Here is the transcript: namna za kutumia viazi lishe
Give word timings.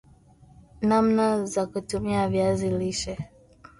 namna 0.87 1.45
za 1.45 1.65
kutumia 1.67 2.29
viazi 2.29 2.69
lishe 2.69 3.17